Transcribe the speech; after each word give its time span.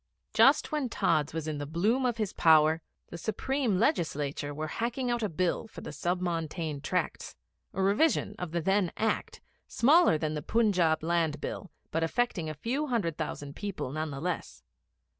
Just 0.33 0.71
when 0.71 0.89
Tods 0.89 1.31
was 1.31 1.47
in 1.47 1.59
the 1.59 1.67
bloom 1.67 2.07
of 2.07 2.17
his 2.17 2.33
power, 2.33 2.81
the 3.09 3.19
Supreme 3.19 3.77
Legislature 3.77 4.51
were 4.51 4.65
hacking 4.65 5.11
out 5.11 5.21
a 5.21 5.29
Bill 5.29 5.67
for 5.67 5.81
the 5.81 5.91
Sub 5.91 6.19
Montane 6.19 6.81
Tracts, 6.81 7.35
a 7.71 7.83
revision 7.83 8.33
of 8.39 8.49
the 8.51 8.61
then 8.61 8.91
Act, 8.97 9.41
smaller 9.67 10.17
than 10.17 10.33
the 10.33 10.41
Punjab 10.41 11.03
Land 11.03 11.39
Bill, 11.39 11.69
but 11.91 12.01
affecting 12.03 12.49
a 12.49 12.55
few 12.55 12.87
hundred 12.87 13.15
thousand 13.15 13.55
people 13.55 13.91
none 13.91 14.09
the 14.09 14.19
less. 14.19 14.63